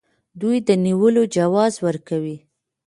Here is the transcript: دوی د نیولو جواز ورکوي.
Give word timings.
دوی 0.41 0.57
د 0.67 0.69
نیولو 0.85 1.23
جواز 1.35 1.73
ورکوي. 1.85 2.37